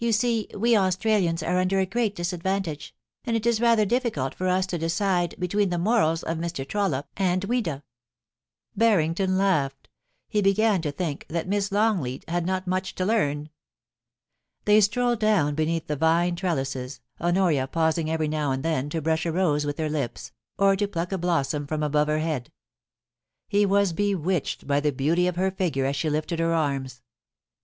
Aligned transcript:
see 0.11 0.47
we 0.55 0.75
Australians 0.75 1.43
are 1.43 1.59
under 1.59 1.77
a 1.77 1.85
great 1.85 2.15
disadvantage, 2.15 2.95
and 3.23 3.35
it 3.35 3.45
is 3.45 3.61
rather 3.61 3.85
difficult 3.85 4.33
for 4.33 4.47
us 4.47 4.65
to 4.65 4.79
decide 4.79 5.35
be 5.37 5.47
tween 5.47 5.69
the 5.69 5.77
morals 5.77 6.23
of 6.23 6.39
Mr. 6.39 6.67
Trollope 6.67 7.05
and 7.17 7.43
Ouida.* 7.45 7.83
Barrington 8.75 9.37
laughed 9.37 9.89
He 10.27 10.41
began 10.41 10.81
to 10.81 10.91
think 10.91 11.27
that 11.29 11.47
Miss 11.47 11.71
Long 11.71 12.01
leat 12.01 12.27
had 12.27 12.47
not 12.47 12.65
much 12.65 12.95
to 12.95 13.05
learn. 13.05 13.51
They 14.65 14.81
strolled 14.81 15.19
down 15.19 15.53
beneath 15.53 15.85
the 15.85 15.95
vine 15.97 16.35
trellises, 16.35 16.99
Honoria 17.19 17.67
pausing 17.67 18.09
every 18.09 18.27
now 18.27 18.49
and 18.51 18.63
then 18.63 18.89
to 18.89 19.03
brush 19.03 19.27
a 19.27 19.31
rose 19.31 19.67
with 19.67 19.77
her 19.77 19.87
lips, 19.87 20.31
or 20.57 20.75
to 20.77 20.87
pluck 20.87 21.11
a 21.11 21.17
blossom 21.19 21.67
from 21.67 21.83
above 21.83 22.07
her 22.07 22.17
head 22.17 22.51
He 23.47 23.67
was 23.67 23.93
bewitched 23.93 24.65
by 24.65 24.79
the 24.79 24.91
beauty 24.91 25.27
of 25.27 25.35
her 25.35 25.51
figure 25.51 25.85
as 25.85 25.95
she 25.95 26.09
lifted 26.09 26.39
her 26.39 26.55
arms. 26.55 27.03